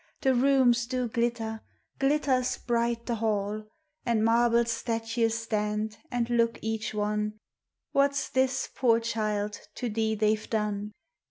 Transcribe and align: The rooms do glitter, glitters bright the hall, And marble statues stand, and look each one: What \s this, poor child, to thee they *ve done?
The 0.21 0.33
rooms 0.33 0.87
do 0.87 1.07
glitter, 1.07 1.61
glitters 1.99 2.57
bright 2.57 3.05
the 3.05 3.17
hall, 3.17 3.67
And 4.03 4.25
marble 4.25 4.65
statues 4.65 5.37
stand, 5.37 5.97
and 6.09 6.27
look 6.27 6.57
each 6.63 6.91
one: 6.95 7.37
What 7.91 8.13
\s 8.13 8.27
this, 8.29 8.67
poor 8.73 8.99
child, 8.99 9.59
to 9.75 9.89
thee 9.89 10.15
they 10.15 10.35
*ve 10.35 10.47
done? 10.47 10.93